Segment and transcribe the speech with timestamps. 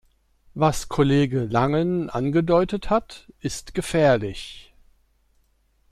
[0.55, 4.73] Was Kollege Langen angedeutet hat, ist gefährlich.